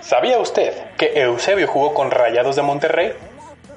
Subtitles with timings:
[0.00, 3.12] ¿Sabía usted que Eusebio jugó con Rayados de Monterrey?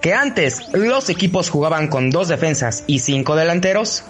[0.02, 4.03] Que antes los equipos jugaban con dos defensas y cinco delanteros.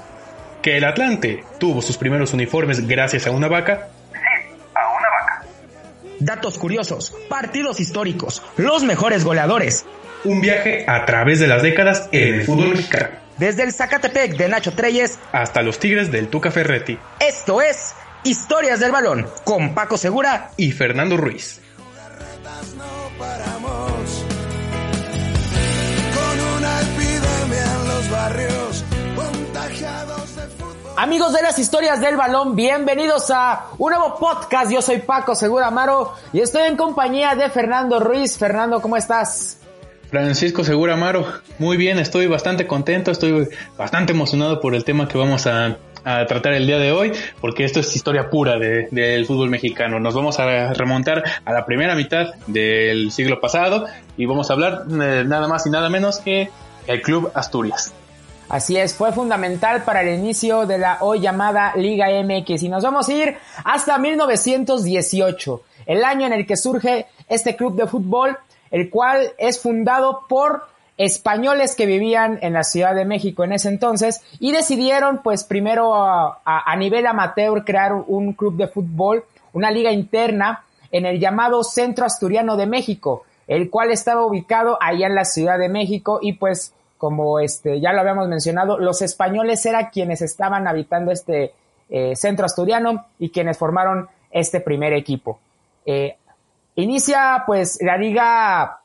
[0.62, 3.90] Que el Atlante tuvo sus primeros uniformes gracias a una vaca.
[4.12, 4.20] Sí,
[4.74, 5.46] a una vaca.
[6.20, 9.86] Datos curiosos, partidos históricos, los mejores goleadores.
[10.24, 13.10] Un viaje a través de las décadas en el fútbol mexicano.
[13.38, 16.98] Desde el Zacatepec de Nacho Treyes hasta los Tigres del Tuca Ferretti.
[17.20, 17.94] Esto es
[18.26, 21.60] Historias del Balón con Paco Segura y Fernando Ruiz.
[30.96, 34.72] Amigos de las historias del balón, bienvenidos a un nuevo podcast.
[34.72, 38.38] Yo soy Paco Segura Amaro y estoy en compañía de Fernando Ruiz.
[38.38, 39.58] Fernando, ¿cómo estás?
[40.10, 41.26] Francisco Segura Amaro,
[41.60, 46.54] muy bien, estoy bastante contento, estoy bastante emocionado por el tema que vamos a, tratar
[46.54, 50.00] el día de hoy, porque esto es historia pura del fútbol mexicano.
[50.00, 53.86] Nos vamos a remontar a la primera mitad del siglo pasado
[54.18, 56.50] y vamos a hablar eh, nada más y nada menos que
[56.88, 57.94] el Club Asturias.
[58.50, 62.84] Así es, fue fundamental para el inicio de la hoy llamada Liga MX y nos
[62.84, 68.38] vamos a ir hasta 1918, el año en el que surge este club de fútbol,
[68.70, 73.70] el cual es fundado por españoles que vivían en la Ciudad de México en ese
[73.70, 79.92] entonces y decidieron pues primero a, nivel amateur crear un club de fútbol, una liga
[79.92, 85.26] interna en el llamado Centro Asturiano de México, el cual estaba ubicado allá en la
[85.26, 90.22] Ciudad de México y pues como este, ya lo habíamos mencionado, los españoles eran quienes
[90.22, 91.54] estaban habitando este
[91.90, 95.40] eh, centro asturiano y quienes formaron este primer equipo.
[95.86, 96.16] Eh,
[96.76, 98.83] inicia pues la liga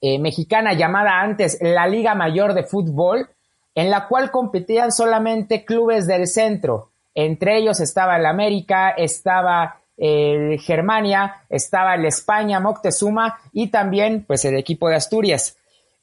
[0.00, 3.28] eh, mexicana llamada antes la Liga Mayor de Fútbol,
[3.74, 6.90] en la cual competían solamente clubes del centro.
[7.14, 14.44] Entre ellos estaba el América, estaba el Germania, estaba el España, Moctezuma y también pues
[14.44, 15.56] el equipo de Asturias.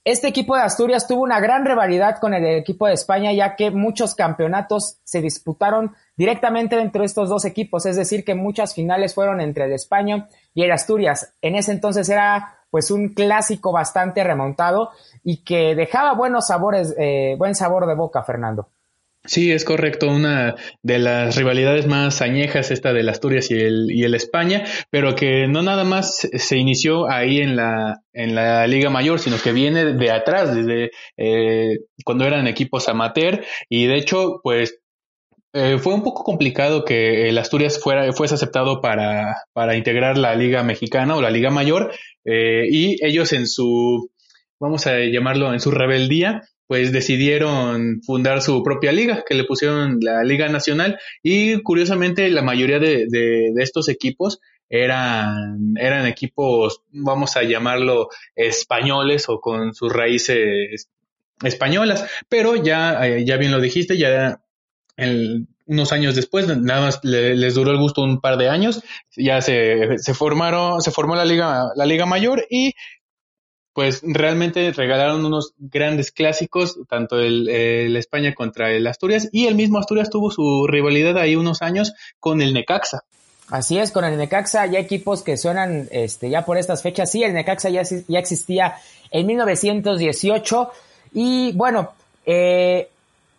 [0.03, 3.72] Este equipo de Asturias tuvo una gran rivalidad con el equipo de España, ya que
[3.72, 9.16] muchos campeonatos se disputaron directamente dentro de estos dos equipos, es decir, que muchas finales
[9.16, 11.34] fueron entre el España y el Asturias.
[11.41, 14.90] En ese entonces era pues un clásico bastante remontado
[15.24, 18.68] y que dejaba buenos sabores, eh, buen sabor de boca, Fernando.
[19.24, 20.09] Sí, es correcto.
[20.09, 25.16] Una de las rivalidades más añejas, esta del Asturias y el, y el España, pero
[25.16, 29.53] que no nada más se inició ahí en la, en la Liga Mayor, sino que
[29.53, 34.81] viene de atrás, desde eh, cuando eran equipos amateur, y de hecho, pues
[35.57, 40.35] eh, fue un poco complicado que el Asturias fuera, fuese aceptado para, para integrar la
[40.35, 41.93] Liga Mexicana o la Liga Mayor,
[42.25, 44.11] eh, y ellos en su,
[44.59, 49.99] vamos a llamarlo, en su rebeldía, pues decidieron fundar su propia liga, que le pusieron
[50.01, 57.37] la Liga Nacional y curiosamente la mayoría de, de, estos equipos eran, eran equipos, vamos
[57.37, 60.89] a llamarlo, españoles o con sus raíces
[61.41, 64.41] españolas, pero ya, eh, ya bien lo dijiste, ya
[64.97, 68.83] unos años después, nada más les duró el gusto un par de años,
[69.16, 72.73] ya se, formaron, se formó la liga, la liga mayor y
[73.75, 79.79] pues realmente regalaron unos grandes clásicos, tanto el, España contra el Asturias, y el mismo
[79.79, 83.03] Asturias tuvo su rivalidad ahí unos años con el Necaxa.
[83.50, 87.11] Así es, con el Necaxa ya equipos que suenan este, ya por estas fechas.
[87.11, 88.75] Sí, el Necaxa ya, ya existía
[89.11, 90.72] en 1918
[91.13, 91.91] y bueno,
[92.25, 92.88] eh,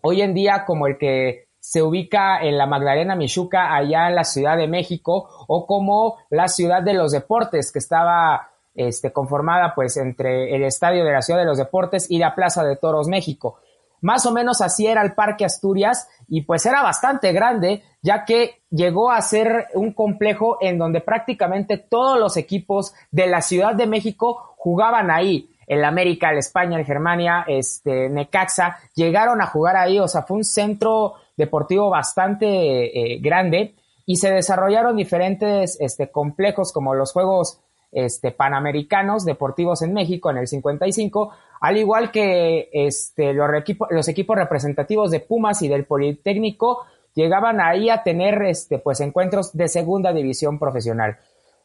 [0.00, 4.24] hoy en día como el que se ubica en la Magdalena Michuca, allá en la
[4.24, 9.98] Ciudad de México, o como la Ciudad de los Deportes, que estaba este, conformada pues
[9.98, 13.58] entre el Estadio de la Ciudad de los Deportes y la Plaza de Toros México.
[14.00, 18.62] Más o menos así era el Parque Asturias y pues era bastante grande, ya que
[18.70, 23.86] llegó a ser un complejo en donde prácticamente todos los equipos de la Ciudad de
[23.86, 25.50] México jugaban ahí.
[25.66, 30.38] El América, el España, el Germania, este, Necaxa, llegaron a jugar ahí, o sea, fue
[30.38, 33.74] un centro deportivo bastante eh, grande
[34.06, 37.60] y se desarrollaron diferentes este, complejos como los Juegos
[37.92, 43.48] este, Panamericanos Deportivos en México en el 55, al igual que este, los,
[43.90, 49.56] los equipos representativos de Pumas y del Politécnico llegaban ahí a tener este, pues, encuentros
[49.56, 51.18] de segunda división profesional.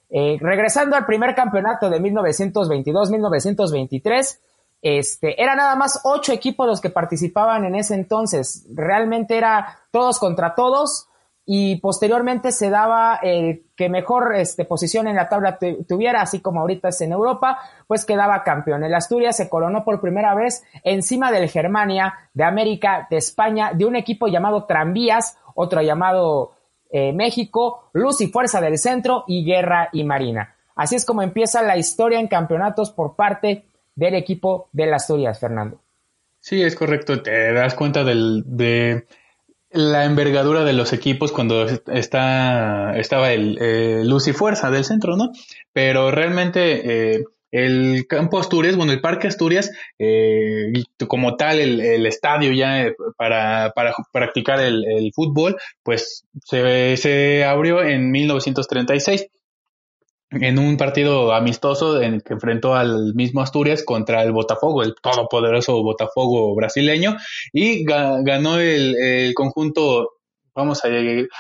[0.09, 4.39] Eh, regresando al primer campeonato de 1922-1923,
[4.81, 8.67] este, era nada más ocho equipos los que participaban en ese entonces.
[8.73, 11.07] Realmente era todos contra todos
[11.45, 16.61] y posteriormente se daba el que mejor este, posición en la tabla tuviera, así como
[16.61, 18.83] ahorita es en Europa, pues quedaba campeón.
[18.83, 23.85] El Asturias se coronó por primera vez encima del Germania, de América, de España, de
[23.85, 26.53] un equipo llamado Tranvías, otro llamado
[26.89, 30.55] eh, México, Luz y Fuerza del Centro y Guerra y Marina.
[30.75, 33.65] Así es como empieza la historia en campeonatos por parte
[33.95, 35.81] del equipo del Asturias, Fernando.
[36.39, 37.21] Sí, es correcto.
[37.21, 39.05] Te das cuenta del, de
[39.73, 45.31] la envergadura de los equipos cuando está, estaba el luz y fuerza del centro, ¿no?
[45.73, 50.71] Pero realmente eh, el campo Asturias, bueno, el Parque Asturias, eh,
[51.07, 57.43] como tal, el, estadio ya eh, para, para practicar el, el, fútbol, pues se, se
[57.43, 59.27] abrió en 1936
[60.41, 65.81] en un partido amistoso en que enfrentó al mismo Asturias contra el Botafogo, el todopoderoso
[65.83, 67.15] Botafogo brasileño,
[67.51, 70.11] y ganó el, conjunto,
[70.53, 70.89] vamos a,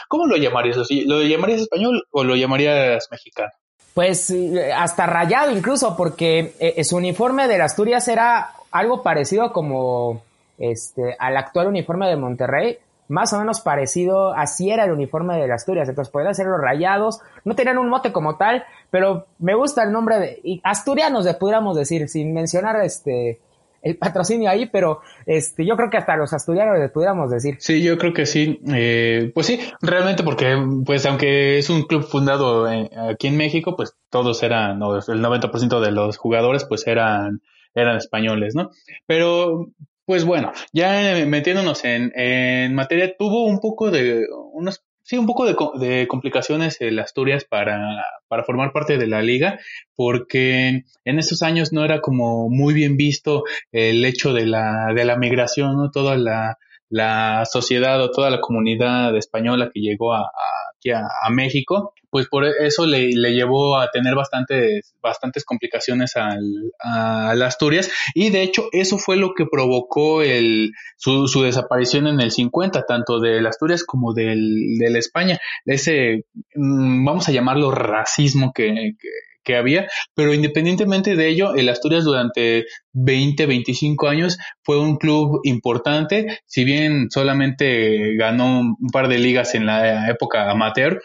[0.07, 0.77] ¿cómo lo llamarías?
[1.05, 3.51] ¿Lo llamarías español o lo llamarías mexicano?
[3.93, 10.23] Pues eh, hasta rayado incluso, porque eh, su uniforme de Asturias era algo parecido como
[10.57, 12.77] este al actual uniforme de Monterrey,
[13.07, 17.19] más o menos parecido, así era el uniforme de Asturias, entonces podían ser los rayados,
[17.43, 21.75] no tenían un mote como tal, pero me gusta el nombre de asturianos, le pudiéramos
[21.75, 23.39] decir, sin mencionar este
[23.83, 27.57] el patrocinio ahí, pero este yo creo que hasta los asturianos les pudiéramos decir.
[27.59, 32.03] Sí, yo creo que sí, eh, pues sí, realmente porque pues aunque es un club
[32.03, 37.41] fundado aquí en México, pues todos eran, el 90% de los jugadores pues eran
[37.75, 38.69] eran españoles, ¿no?
[39.05, 39.67] Pero
[40.05, 45.45] pues bueno, ya metiéndonos en, en materia, tuvo un poco de unos sí, un poco
[45.45, 45.55] de,
[45.85, 49.59] de, complicaciones el Asturias para, para formar parte de la liga,
[49.95, 55.05] porque en esos años no era como muy bien visto el hecho de la, de
[55.05, 55.91] la migración, ¿no?
[55.91, 56.57] Toda la,
[56.89, 60.31] la sociedad o toda la comunidad española que llegó a,
[60.77, 66.43] aquí a, México, pues por eso le, llevó a tener bastantes, bastantes complicaciones al,
[66.79, 72.29] a Asturias y de hecho eso fue lo que provocó el, su, desaparición en el
[72.29, 75.39] 50, tanto del Asturias como del, del España.
[75.65, 79.09] Ese, mm, vamos a llamarlo racismo que, que
[79.43, 85.41] que había, pero independientemente de ello, el Asturias durante 20, 25 años fue un club
[85.43, 91.01] importante, si bien solamente ganó un par de ligas en la época amateur,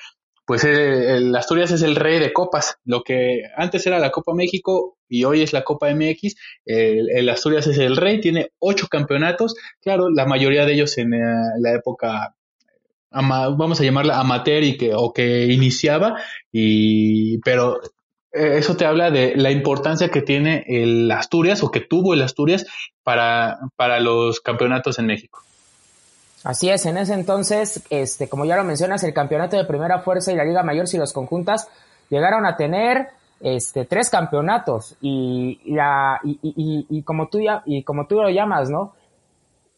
[0.49, 2.79] pues el Asturias es el rey de copas.
[2.87, 7.67] Lo que antes era la Copa México y hoy es la Copa MX, el, Asturias
[7.67, 11.19] es el rey, tiene ocho campeonatos, claro, la mayoría de ellos en eh,
[11.61, 12.35] la época
[13.11, 16.17] vamos a llamarla amateur y que o que iniciaba
[16.51, 17.83] y pero
[18.33, 22.23] eh, eso te habla de la importancia que tiene el Asturias o que tuvo el
[22.23, 22.65] Asturias
[23.03, 25.43] para, para los campeonatos en México.
[26.45, 30.33] Así es, en ese entonces, este, como ya lo mencionas, el campeonato de primera fuerza
[30.33, 31.69] y la Liga Mayor, si los conjuntas,
[32.09, 33.09] llegaron a tener
[33.41, 38.31] este, tres campeonatos y, la, y, y, y, como tú ya, y como tú lo
[38.31, 38.95] llamas, ¿no?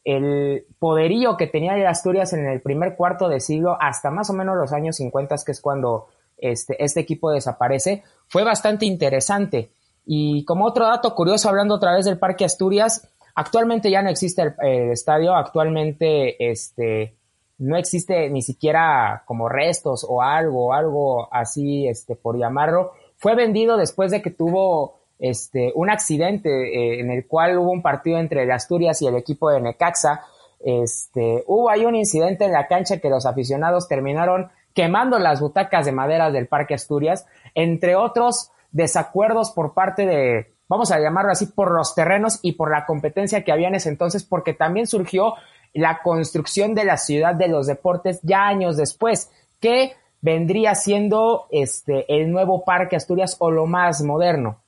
[0.04, 4.56] El poderío que tenía Asturias en el primer cuarto de siglo hasta más o menos
[4.56, 9.70] los años 50, que es cuando este, este equipo desaparece, fue bastante interesante.
[10.06, 14.54] Y como otro dato curioso, hablando otra vez del Parque Asturias, actualmente ya no existe
[14.60, 17.14] el, estadio, actualmente este,
[17.58, 22.92] no existe ni siquiera como restos o algo, algo así, este, por llamarlo.
[23.16, 27.82] Fue vendido después de que tuvo este, un accidente eh, en el cual hubo un
[27.82, 30.24] partido entre el Asturias y el equipo de Necaxa.
[30.60, 35.84] Este, hubo ahí un incidente en la cancha que los aficionados terminaron quemando las butacas
[35.84, 41.46] de madera del Parque Asturias, entre otros desacuerdos por parte de, vamos a llamarlo así,
[41.46, 45.34] por los terrenos y por la competencia que había en ese entonces, porque también surgió
[45.74, 52.06] la construcción de la ciudad de los deportes ya años después, que vendría siendo este,
[52.14, 54.60] el nuevo Parque Asturias o lo más moderno.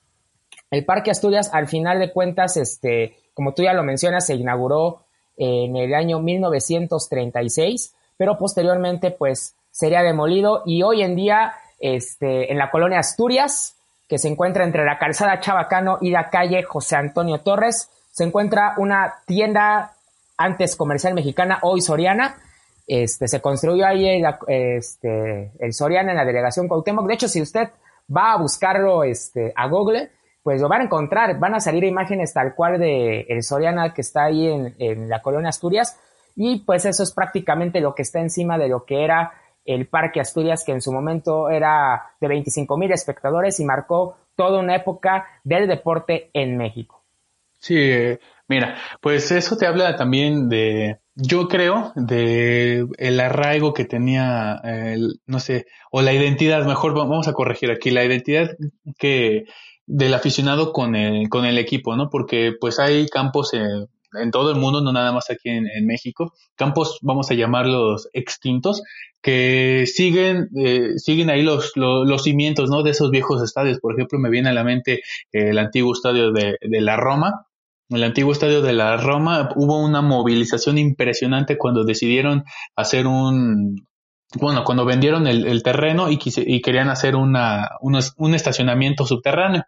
[0.73, 5.05] El Parque Asturias, al final de cuentas, este, como tú ya lo mencionas, se inauguró
[5.37, 12.59] en el año 1936, pero posteriormente, pues, sería demolido y hoy en día, este, en
[12.59, 13.77] la colonia Asturias,
[14.13, 18.75] que se encuentra entre la calzada Chabacano y la calle José Antonio Torres, se encuentra
[18.77, 19.95] una tienda
[20.37, 22.37] antes comercial mexicana, hoy Soriana.
[22.87, 27.07] Este, se construyó ahí el, este, el Soriana en la delegación Cuauhtémoc.
[27.07, 27.71] De hecho, si usted
[28.15, 30.11] va a buscarlo este, a Google,
[30.43, 31.39] pues lo van a encontrar.
[31.39, 34.47] Van a salir imágenes tal cual de el Soriana que está ahí
[34.79, 35.99] en la colonia Asturias.
[36.37, 39.33] Y pues eso es prácticamente lo que está encima de lo que era
[39.65, 44.61] el Parque Asturias, que en su momento era de 25 mil espectadores y marcó toda
[44.61, 47.03] una época del deporte en México.
[47.59, 47.93] Sí,
[48.49, 55.21] mira, pues eso te habla también de, yo creo, de el arraigo que tenía, el,
[55.27, 58.51] no sé, o la identidad, mejor vamos a corregir aquí, la identidad
[58.99, 59.45] que
[59.87, 62.09] del aficionado con el, con el equipo, ¿no?
[62.11, 63.53] Porque pues hay campos
[64.15, 68.83] en todo el mundo, no nada más aquí en, México, campos, vamos a llamarlos extintos,
[69.21, 72.83] que siguen, eh, siguen ahí los, los, cimientos, ¿no?
[72.83, 73.79] De esos viejos estadios.
[73.81, 77.47] Por ejemplo, me viene a la mente el antiguo estadio de, de la Roma,
[77.97, 83.87] el antiguo estadio de la Roma hubo una movilización impresionante cuando decidieron hacer un,
[84.35, 89.65] bueno, cuando vendieron el, terreno y, y, querían hacer una, un estacionamiento subterráneo.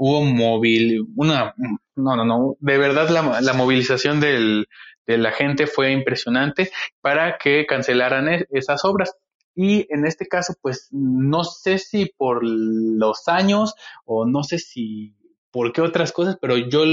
[0.00, 1.54] Hubo móvil, una,
[1.96, 4.68] no, no, no, de verdad la, movilización del,
[5.06, 9.16] de la gente fue impresionante para que cancelaran e, esas obras.
[9.56, 13.74] Y en este caso, pues no sé si por los años
[14.04, 15.16] o no sé si
[15.50, 16.84] por qué otras cosas, pero yo,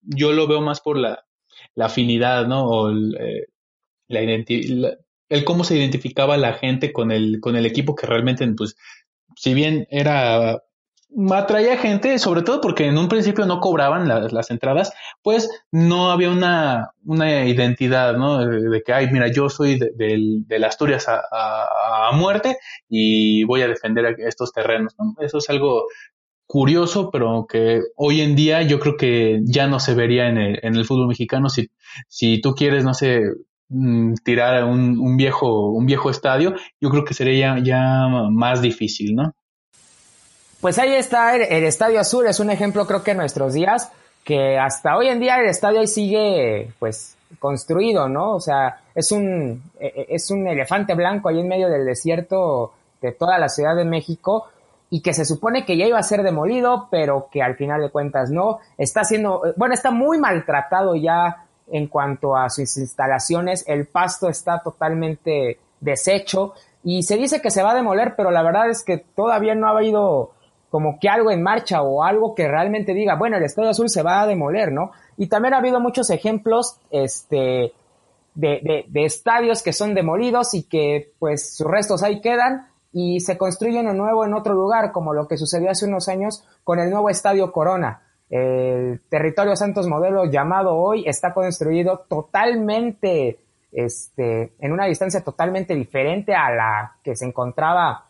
[0.00, 1.22] yo lo veo más por la,
[1.74, 2.66] la afinidad, ¿no?
[2.66, 3.48] O eh,
[4.08, 4.22] la,
[5.28, 8.76] el cómo se identificaba la gente con el, con el equipo que realmente, pues,
[9.36, 10.62] si bien era
[11.30, 14.92] atraía gente, sobre todo porque en un principio no cobraban las entradas,
[15.22, 18.44] pues no había una, una identidad, ¿no?
[18.44, 24.16] De, que, ay, mira, yo soy de, de, Asturias a, muerte y voy a defender
[24.20, 25.14] estos terrenos, ¿no?
[25.20, 25.84] Eso es algo
[26.46, 30.60] curioso, pero que hoy en día yo creo que ya no se vería en el,
[30.62, 31.48] en el fútbol mexicano.
[31.48, 31.70] Si,
[32.08, 33.22] si tú quieres, no sé,
[33.68, 39.14] mm, tirar un, un, viejo, un viejo estadio, yo creo que sería ya, más difícil,
[39.14, 39.34] ¿no?
[40.64, 43.92] Pues ahí está el, Estadio Azul, es un ejemplo creo que en nuestros días,
[44.24, 48.34] que hasta hoy en día el estadio ahí sigue pues construido, ¿no?
[48.34, 52.72] O sea, es un, e, e, es un elefante blanco ahí en medio del desierto
[53.02, 54.46] de toda la Ciudad de México,
[54.88, 57.90] y que se supone que ya iba a ser demolido, pero que al final de
[57.90, 58.60] cuentas no.
[58.78, 63.68] Está siendo, bueno, está muy maltratado ya en cuanto a sus instalaciones.
[63.68, 68.42] El pasto está totalmente deshecho y se dice que se va a demoler, pero la
[68.42, 70.33] verdad es que todavía no ha habido
[70.74, 74.02] como que algo en marcha o algo que realmente diga, bueno, el Estadio Azul se
[74.02, 74.90] va a demoler, ¿no?
[75.16, 77.72] Y también ha habido muchos ejemplos, este,
[78.34, 83.20] de, de, de estadios que son demolidos y que pues sus restos ahí quedan y
[83.20, 86.80] se construye uno nuevo en otro lugar, como lo que sucedió hace unos años con
[86.80, 88.02] el nuevo Estadio Corona.
[88.28, 93.38] El territorio Santos Modelo llamado hoy está construido totalmente,
[93.70, 98.06] este, en una distancia totalmente diferente a la que se encontraba,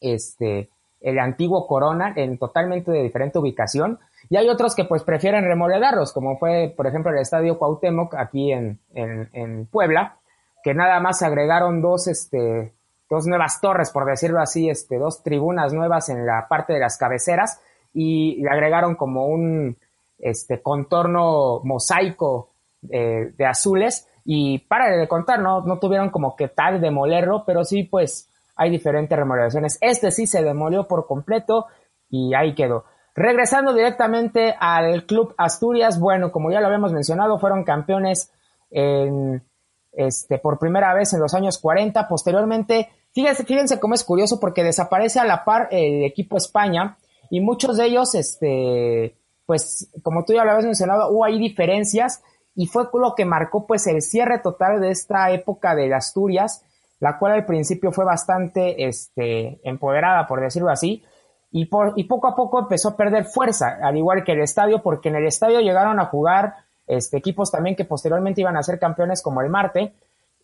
[0.00, 3.98] este, el antiguo Corona, en totalmente de diferente ubicación.
[4.28, 8.52] Y hay otros que pues prefieren remodelarlos, como fue, por ejemplo, el Estadio Cuauhtémoc aquí
[8.52, 10.16] en, en, en Puebla,
[10.62, 12.72] que nada más agregaron dos, este,
[13.08, 16.96] dos nuevas torres, por decirlo así, este, dos tribunas nuevas en la parte de las
[16.96, 17.60] cabeceras
[17.92, 19.76] y le agregaron como un
[20.18, 22.50] este, contorno mosaico
[22.88, 27.64] eh, de azules y para de contar, no, no tuvieron como que tal demolerlo, pero
[27.64, 28.29] sí pues
[28.60, 29.78] hay diferentes remodelaciones.
[29.80, 31.66] Este sí se demolió por completo
[32.08, 32.84] y ahí quedó.
[33.14, 38.32] Regresando directamente al Club Asturias, bueno, como ya lo habíamos mencionado, fueron campeones
[38.70, 39.42] en,
[39.92, 42.06] este, por primera vez en los años 40.
[42.06, 46.96] Posteriormente Fíjense, fíjense cómo es curioso porque desaparece a la par el equipo España
[47.28, 52.22] y muchos de ellos, este, pues, como tú ya lo habías mencionado, hubo ahí diferencias
[52.54, 56.64] y fue lo que marcó pues el cierre total de esta época de Asturias,
[57.00, 61.02] la cual al principio fue bastante, este, empoderada, por decirlo así,
[61.50, 64.82] y, por, y poco a poco empezó a perder fuerza, al igual que el estadio,
[64.82, 66.54] porque en el estadio llegaron a jugar
[66.86, 69.94] este, equipos también que posteriormente iban a ser campeones como el Marte,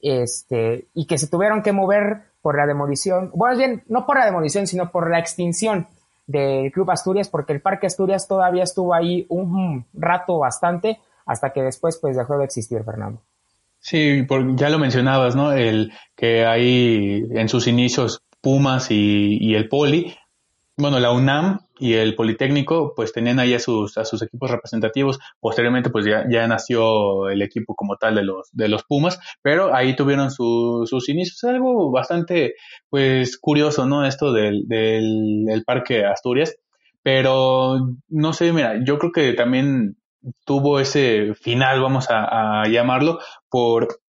[0.01, 4.25] este, y que se tuvieron que mover por la demolición, bueno, bien, no por la
[4.25, 5.89] demolición, sino por la extinción
[6.27, 11.63] del Club Asturias, porque el Parque Asturias todavía estuvo ahí un rato bastante, hasta que
[11.63, 13.21] después pues dejó de existir, Fernando.
[13.89, 14.27] Sí,
[14.57, 15.53] ya lo mencionabas, ¿no?
[15.53, 20.13] El que hay en sus inicios Pumas y, el Poli,
[20.77, 25.21] bueno, la UNAM y el Politécnico pues tenían ahí a sus, a sus equipos representativos.
[25.39, 29.95] Posteriormente pues ya, nació el equipo como tal de los, de los Pumas, pero ahí
[29.95, 31.45] tuvieron sus inicios.
[31.45, 32.55] Algo bastante
[32.91, 34.05] pues curioso, ¿no?
[34.05, 36.57] Esto del, del, Parque Asturias.
[37.05, 39.97] Pero no sé, mira, yo creo que también
[40.45, 44.01] tuvo ese final, vamos a, llamarlo, por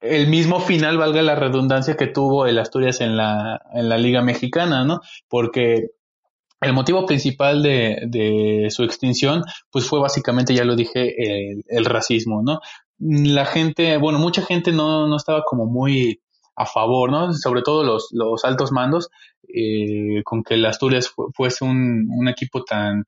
[0.00, 4.22] el mismo final, valga la redundancia, que tuvo el Asturias en la, en la Liga
[4.22, 5.00] Mexicana, ¿no?
[5.28, 5.90] Porque
[6.60, 11.14] el motivo principal de, su extinción, pues fue básicamente, ya lo dije,
[11.68, 12.60] el, racismo, ¿no?
[12.98, 16.20] La gente, bueno, mucha gente no, no, estaba como muy
[16.56, 17.32] a favor, ¿no?
[17.34, 19.10] Sobre todo los, los altos mandos,
[19.48, 23.04] eh, con que el Asturias fuese un equipo tan,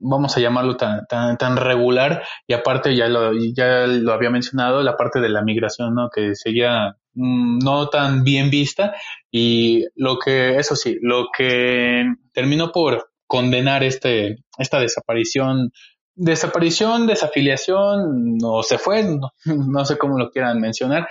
[0.00, 4.82] vamos a llamarlo tan, tan, tan regular y aparte ya lo, ya lo había mencionado,
[4.82, 6.08] la parte de la migración, ¿no?
[6.08, 8.94] Que seguía mm, no tan bien vista
[9.30, 15.70] y lo que, eso sí, lo que terminó por condenar este, esta desaparición,
[16.14, 21.08] desaparición, desafiliación, no se fue, no, no sé cómo lo quieran mencionar,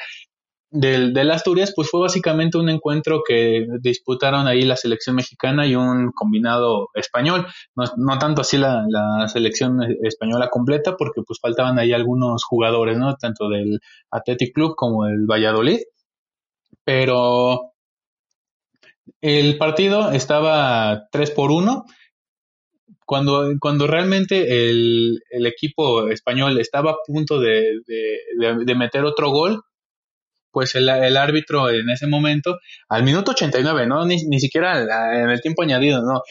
[0.72, 5.76] del, del, Asturias, pues fue básicamente un encuentro que disputaron ahí la selección mexicana y
[5.76, 7.48] un combinado español.
[7.76, 12.98] No, no tanto así la, la, selección española completa, porque pues faltaban ahí algunos jugadores,
[12.98, 13.16] ¿no?
[13.16, 13.80] Tanto del
[14.12, 15.80] Athletic Club como el Valladolid.
[16.84, 17.74] Pero
[19.22, 21.86] el partido estaba 3 por 1.
[23.06, 29.32] Cuando, cuando realmente el, el equipo español estaba a punto de, de, de meter otro
[29.32, 29.64] gol,
[30.52, 34.82] pues el, el, árbitro en ese momento, al minuto 89, no ni, ni siquiera
[35.14, 36.22] en el tiempo añadido, no,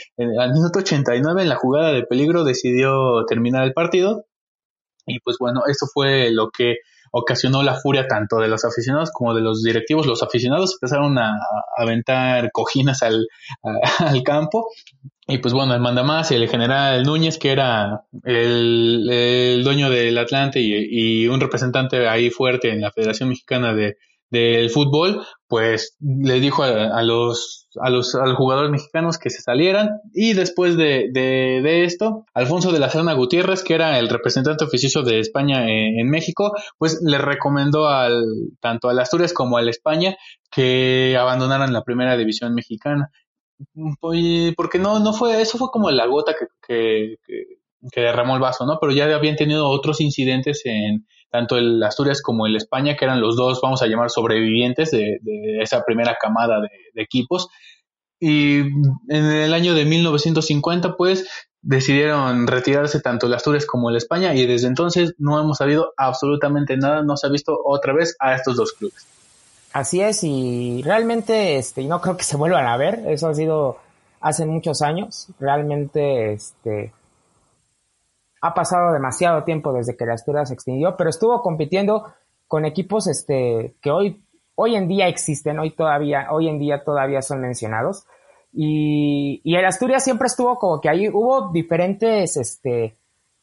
[0.41, 4.25] al minuto 89 en la jugada de peligro decidió terminar el partido.
[5.07, 6.77] Y pues bueno, eso fue lo que
[7.13, 10.07] ocasionó la furia tanto de los aficionados como de los directivos.
[10.07, 11.39] Los aficionados empezaron a,
[11.77, 13.27] aventar cojinas al,
[13.99, 14.69] al campo.
[15.27, 20.17] Y pues bueno, el mandamás y el general Núñez, que era el, el dueño del
[20.17, 23.99] Atlante y, y, un representante ahí fuerte en la Federación Mexicana de,
[24.31, 29.41] del fútbol, pues le dijo a, los, a, los, a los jugadores mexicanos que se
[29.41, 34.65] salieran y después de, de, esto, Alfonso de la Serna Gutiérrez, que era el representante
[34.65, 38.25] oficioso de España en, México, pues le recomendó al,
[38.61, 40.17] tanto al Asturias como al España
[40.51, 43.11] que abandonaran la primera división mexicana.
[44.01, 47.45] Porque no, no fue, eso fue como la gota que, que,
[47.91, 48.79] que derramó el vaso, ¿no?
[48.81, 53.21] Pero ya habían tenido otros incidentes en, tanto el Asturias como el España, que eran
[53.21, 55.19] los dos, vamos a llamar, sobrevivientes de,
[55.61, 57.49] esa primera camada de, equipos.
[58.21, 61.27] Y en el año de 1950, pues,
[61.63, 66.77] decidieron retirarse tanto el Asturias como el España y desde entonces no hemos sabido absolutamente
[66.77, 69.07] nada, no se ha visto otra vez a estos dos clubes.
[69.73, 73.79] Así es, y realmente, este, no creo que se vuelvan a ver, eso ha sido
[74.21, 76.93] hace muchos años, realmente, este,
[78.41, 82.05] ha pasado demasiado tiempo desde que la Asturias se extinguió, pero estuvo compitiendo
[82.47, 84.23] con equipos este, que hoy,
[84.55, 88.07] hoy en día existen, hoy todavía, hoy en día todavía son mencionados.
[88.53, 92.97] Y, y el Asturias siempre estuvo como que ahí hubo diferentes este,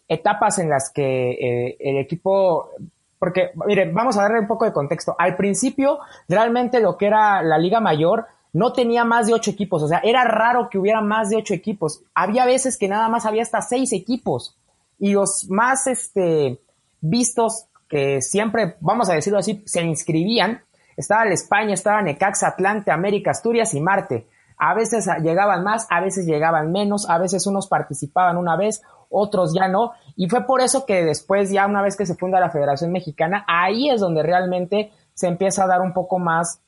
[0.08, 2.72] etapas en las que eh, el equipo
[3.18, 5.16] porque, mire, vamos a darle un poco de contexto.
[5.18, 9.84] Al principio, realmente lo que era la Liga Mayor no tenía más de ocho equipos,
[9.84, 12.04] o sea, era raro que hubiera más de ocho equipos.
[12.14, 14.56] Había veces que nada más había hasta seis equipos
[14.98, 16.62] y los más este,
[17.02, 20.62] vistos que siempre, vamos a decirlo así, se inscribían,
[20.98, 24.28] estaba el España, estaba Necaxa, Atlante, América, Asturias y Marte.
[24.58, 29.54] A veces llegaban más, a veces llegaban menos, a veces unos participaban una vez, otros
[29.54, 29.92] ya no.
[30.16, 33.44] Y fue por eso que después, ya una vez que se funda la Federación Mexicana,
[33.48, 36.62] ahí es donde realmente se empieza a dar un poco más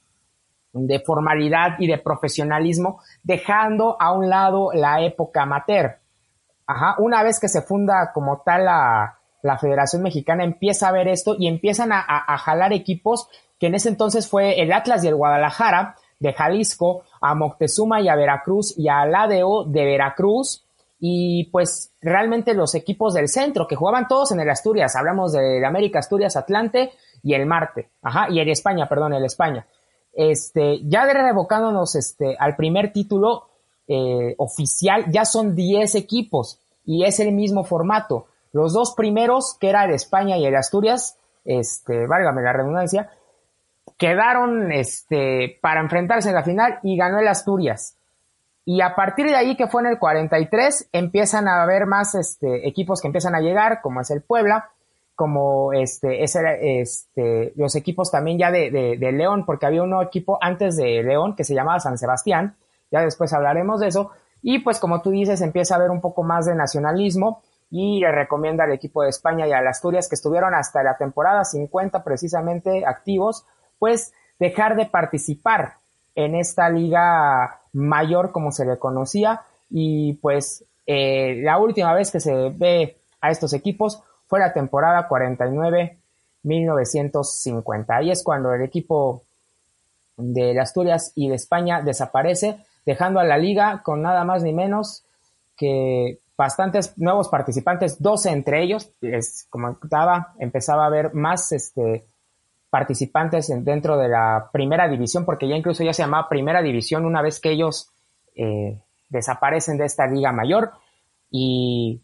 [0.73, 5.99] de formalidad y de profesionalismo, dejando a un lado la época amateur.
[6.67, 9.13] Ajá, una vez que se funda como tal la,
[9.61, 14.27] Federación Mexicana, empieza a ver esto y empiezan a, jalar equipos que en ese entonces
[14.27, 19.15] fue el Atlas y el Guadalajara de Jalisco, a Moctezuma y a Veracruz y al
[19.15, 20.65] ADO de Veracruz
[20.99, 25.63] y pues realmente los equipos del centro que jugaban todos en el Asturias, hablamos del
[25.63, 26.91] América Asturias Atlante
[27.23, 29.65] y el Marte, ajá, y el España, perdón, el España.
[30.13, 33.49] Este, ya revocándonos este al primer título,
[33.87, 38.27] eh, oficial, ya son 10 equipos y es el mismo formato.
[38.53, 43.09] Los dos primeros, que era el España y el Asturias, este, válgame la redundancia,
[43.97, 47.95] quedaron este, para enfrentarse en la final y ganó el Asturias.
[48.65, 52.67] Y a partir de ahí, que fue en el 43, empiezan a haber más este,
[52.67, 54.71] equipos que empiezan a llegar, como es el Puebla,
[55.15, 56.41] como este, ese,
[56.81, 61.35] este, los equipos también ya de, de, León, porque había un equipo antes de León
[61.35, 62.55] que se llamaba San Sebastián,
[62.91, 66.23] ya después hablaremos de eso, y pues como tú dices, empieza a haber un poco
[66.23, 70.55] más de nacionalismo y le recomienda al equipo de España y al Asturias que estuvieron
[70.55, 73.45] hasta la temporada 50 precisamente activos,
[73.79, 75.73] pues dejar de participar
[76.15, 79.41] en esta liga mayor como se le conocía.
[79.69, 85.09] Y pues eh, la última vez que se ve a estos equipos fue la temporada
[85.09, 87.85] 49-1950.
[87.89, 89.23] Ahí es cuando el equipo
[90.15, 95.03] de Asturias y de España desaparece, dejando a la liga con nada más ni menos
[95.57, 102.05] que bastantes nuevos participantes, 12 entre ellos, es, como contaba, empezaba a haber más este,
[102.69, 107.21] participantes dentro de la primera división, porque ya incluso ya se llamaba primera división una
[107.21, 107.89] vez que ellos
[108.35, 110.71] eh, desaparecen de esta liga mayor.
[111.29, 111.99] Y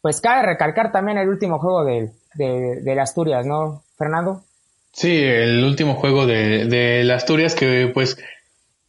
[0.00, 4.44] pues cabe recalcar también el último juego de, de, Asturias, ¿no, Fernando?
[4.92, 8.16] Sí, el último juego de, de Asturias que pues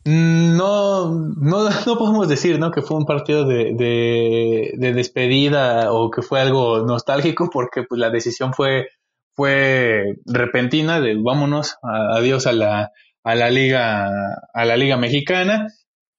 [0.06, 2.72] no, no, no podemos decir, ¿no?
[2.72, 8.10] Que fue un partido de, de, despedida o que fue algo nostálgico porque pues la
[8.10, 8.88] decisión fue,
[9.36, 12.92] fue repentina de vámonos, adiós a la,
[13.24, 14.10] a la liga,
[14.54, 15.68] a la liga mexicana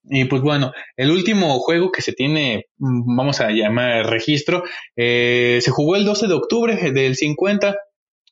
[0.04, 4.64] y pues bueno, el último juego que se tiene, mm, vamos a llamar registro,
[4.96, 7.76] eh, se jugó el 12 de octubre del 50.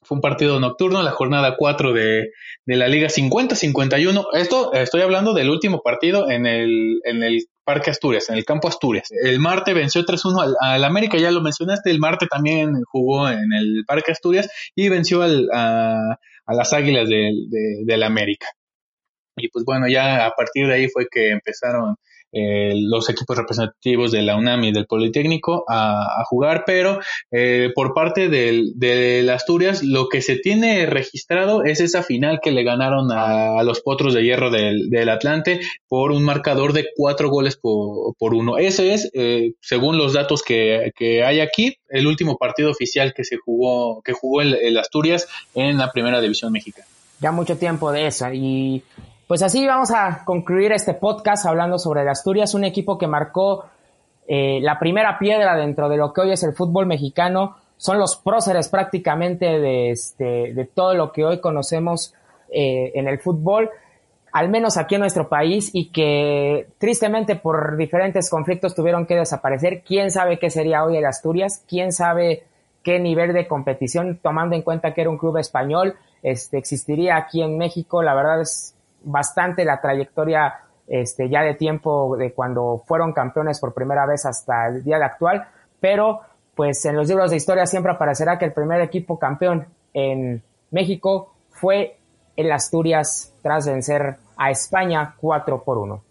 [0.09, 2.31] Fue un partido nocturno, la jornada 4 de,
[2.64, 4.29] de la Liga 50-51.
[4.33, 8.68] Esto estoy hablando del último partido en el, en el Parque Asturias, en el campo
[8.68, 9.11] Asturias.
[9.11, 11.90] El Marte venció 3-1 al, al, América, ya lo mencionaste.
[11.90, 16.16] El Marte también jugó en el Parque Asturias y venció al, a,
[16.47, 18.47] las Águilas del de, de América.
[19.37, 21.97] Y pues bueno, ya a partir de ahí fue que empezaron
[22.33, 27.95] eh, los equipos representativos de la UNAM y del Politécnico a, jugar, pero eh, por
[27.95, 33.11] parte del, de Asturias lo que se tiene registrado es esa final que le ganaron
[33.12, 38.14] a, los Potros de Hierro del, del, Atlante por un marcador de cuatro goles por,
[38.35, 38.59] uno.
[38.59, 43.25] Ese es, eh, según los datos que, que, hay aquí, el último partido oficial que
[43.25, 46.87] se jugó, que jugó el, Asturias en la primera división mexicana.
[47.21, 48.83] Ya mucho tiempo de eso y
[49.29, 53.67] pues así vamos a concluir este podcast hablando sobre el Asturias, un equipo que marcó
[54.27, 57.57] eh, la primera piedra dentro de lo que hoy es el fútbol mexicano.
[57.77, 62.14] Son los próceres prácticamente de, este, de todo lo que hoy conocemos
[62.51, 63.69] eh, en el fútbol,
[64.33, 69.83] al menos aquí en nuestro país, y que tristemente por diferentes conflictos tuvieron que desaparecer.
[69.83, 71.62] ¿Quién sabe qué sería hoy el Asturias?
[71.69, 72.45] ¿Quién sabe
[72.83, 77.43] qué nivel de competición, tomando en cuenta que era un club español, este, existiría aquí
[77.43, 78.03] en México?
[78.03, 83.74] La verdad es bastante la trayectoria este, ya de tiempo de cuando fueron campeones por
[83.74, 85.46] primera vez hasta el día de actual,
[85.80, 86.20] pero
[86.54, 91.34] pues en los libros de historia siempre aparecerá que el primer equipo campeón en México
[91.50, 91.98] fue
[92.37, 96.02] el Asturias tras vencer a España 4 por 1.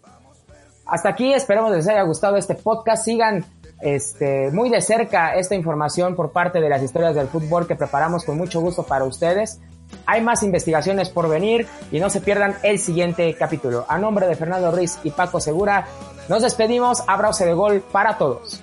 [0.86, 3.04] Hasta aquí, esperamos les haya gustado este podcast.
[3.04, 3.44] Sigan
[3.80, 8.24] este, muy de cerca esta información por parte de las historias del fútbol que preparamos
[8.24, 9.60] con mucho gusto para ustedes.
[10.06, 13.84] Hay más investigaciones por venir y no se pierdan el siguiente capítulo.
[13.88, 15.86] A nombre de Fernando Ruiz y Paco Segura,
[16.28, 17.02] nos despedimos.
[17.06, 18.62] Abrazo de gol para todos.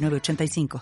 [0.09, 0.79] 85